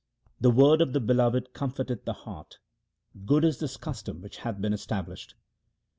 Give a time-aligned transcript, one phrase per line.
[0.39, 2.57] The word of the Beloved comforteth the heart;
[3.23, 5.35] good is this custom which hath been established.